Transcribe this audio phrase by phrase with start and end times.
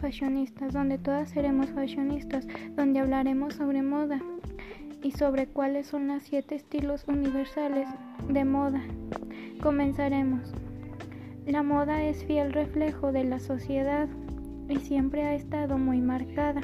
[0.00, 4.18] Fashionistas, donde todas seremos fashionistas, donde hablaremos sobre moda
[5.02, 7.86] y sobre cuáles son los siete estilos universales
[8.28, 8.80] de moda.
[9.62, 10.52] Comenzaremos.
[11.46, 14.08] La moda es fiel reflejo de la sociedad
[14.70, 16.62] y siempre ha estado muy marcada,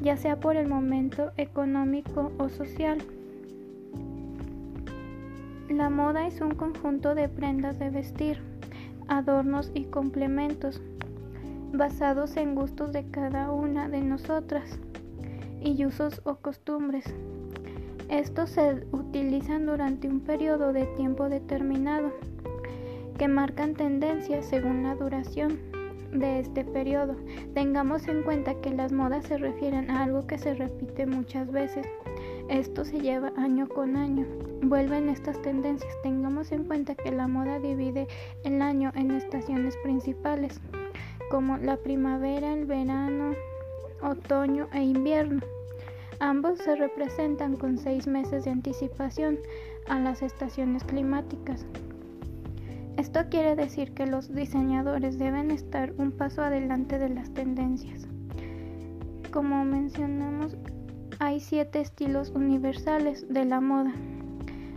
[0.00, 2.98] ya sea por el momento económico o social.
[5.68, 8.38] La moda es un conjunto de prendas de vestir,
[9.08, 10.80] adornos y complementos
[11.72, 14.78] basados en gustos de cada una de nosotras
[15.60, 17.04] y usos o costumbres.
[18.08, 22.12] Estos se utilizan durante un periodo de tiempo determinado
[23.18, 25.58] que marcan tendencias según la duración
[26.12, 27.16] de este periodo.
[27.54, 31.86] Tengamos en cuenta que las modas se refieren a algo que se repite muchas veces.
[32.48, 34.26] Esto se lleva año con año.
[34.62, 35.94] Vuelven estas tendencias.
[36.02, 38.08] Tengamos en cuenta que la moda divide
[38.44, 40.60] el año en estaciones principales,
[41.32, 43.32] como la primavera, el verano,
[44.02, 45.40] otoño e invierno.
[46.20, 49.38] Ambos se representan con seis meses de anticipación
[49.88, 51.64] a las estaciones climáticas.
[52.98, 58.06] Esto quiere decir que los diseñadores deben estar un paso adelante de las tendencias.
[59.32, 60.58] Como mencionamos,
[61.18, 63.94] hay siete estilos universales de la moda.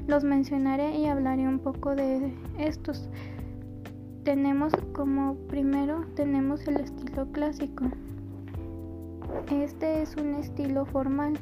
[0.08, 3.10] Los mencionaré y hablaré un poco de estos.
[4.26, 7.86] Tenemos como primero tenemos el estilo clásico.
[9.50, 11.40] Este es un estilo formal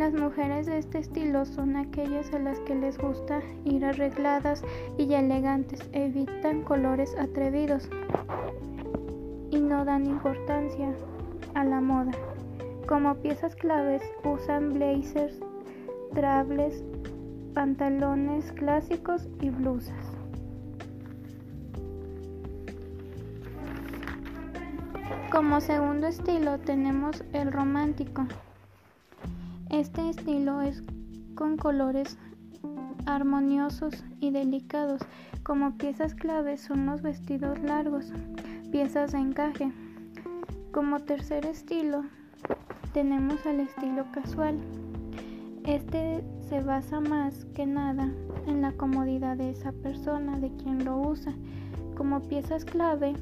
[0.00, 4.62] las mujeres de este estilo son aquellas a las que les gusta ir arregladas
[4.96, 7.86] y elegantes, evitan colores atrevidos
[9.50, 10.94] y no dan importancia
[11.52, 12.12] a la moda.
[12.88, 15.38] Como piezas claves usan blazers,
[16.14, 16.82] trables,
[17.52, 20.19] pantalones clásicos y blusas.
[25.30, 28.26] Como segundo estilo tenemos el romántico.
[29.70, 30.82] Este estilo es
[31.36, 32.18] con colores
[33.06, 35.00] armoniosos y delicados.
[35.44, 38.12] Como piezas claves son los vestidos largos,
[38.72, 39.70] piezas de encaje.
[40.72, 42.02] Como tercer estilo
[42.92, 44.58] tenemos el estilo casual.
[45.64, 48.10] Este se basa más que nada
[48.48, 51.32] en la comodidad de esa persona, de quien lo usa.
[51.96, 53.14] Como piezas clave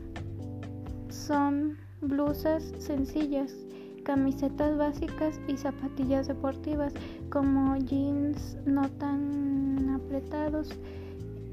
[1.11, 3.55] son blusas sencillas
[4.05, 6.95] camisetas básicas y zapatillas deportivas
[7.31, 10.71] como jeans no tan apretados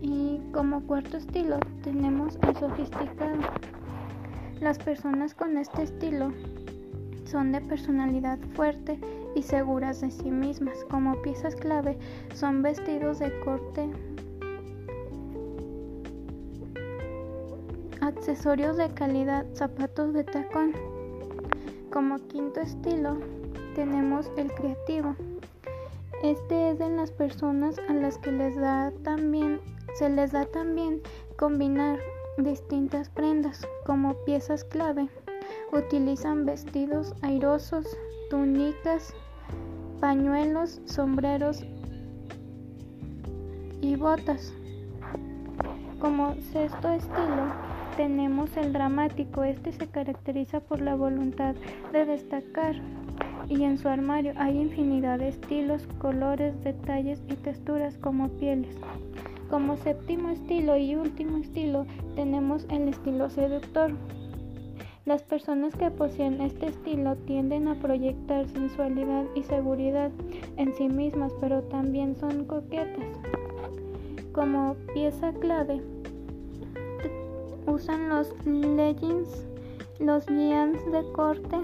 [0.01, 3.39] y como cuarto estilo tenemos el sofisticado.
[4.61, 6.31] Las personas con este estilo
[7.25, 8.99] son de personalidad fuerte
[9.35, 10.77] y seguras de sí mismas.
[10.89, 11.97] Como piezas clave
[12.33, 13.89] son vestidos de corte,
[18.27, 20.73] accesorios de calidad, zapatos de tacón.
[21.91, 23.19] Como quinto estilo
[23.75, 25.15] tenemos el creativo.
[26.23, 29.61] Este es de las personas a las que les da también,
[29.93, 31.03] se les da también
[31.37, 31.99] combinar
[32.39, 35.07] distintas prendas como piezas clave.
[35.71, 37.85] Utilizan vestidos airosos,
[38.31, 39.13] túnicas,
[40.01, 41.63] pañuelos, sombreros
[43.81, 44.51] y botas.
[45.99, 49.43] Como sexto estilo tenemos el dramático.
[49.43, 51.55] Este se caracteriza por la voluntad
[51.91, 52.75] de destacar
[53.47, 58.75] y en su armario hay infinidad de estilos, colores, detalles y texturas como pieles.
[59.49, 61.85] Como séptimo estilo y último estilo
[62.15, 63.91] tenemos el estilo seductor.
[65.05, 70.11] Las personas que poseen este estilo tienden a proyectar sensualidad y seguridad
[70.57, 73.05] en sí mismas, pero también son coquetas.
[74.33, 75.81] Como pieza clave
[77.67, 79.45] Usan los leggings,
[79.99, 81.57] los jeans de corte,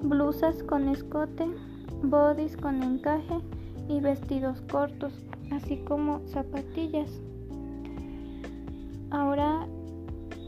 [0.00, 1.46] blusas con escote,
[2.02, 3.40] bodies con encaje
[3.88, 5.12] y vestidos cortos,
[5.52, 7.20] así como zapatillas.
[9.10, 9.66] Ahora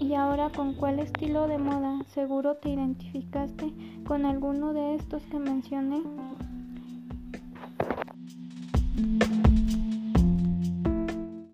[0.01, 3.73] y ahora con cuál estilo de moda seguro te identificaste
[4.07, 6.03] con alguno de estos que mencioné.